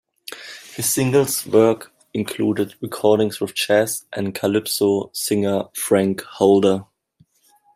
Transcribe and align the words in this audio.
His 0.73 0.91
singles 0.91 1.45
work 1.45 1.93
included 2.15 2.73
recordings 2.81 3.39
with 3.39 3.53
jazz 3.53 4.03
and 4.11 4.33
calypso 4.33 5.11
singer 5.13 5.65
Frank 5.75 6.23
Holder. 6.23 6.85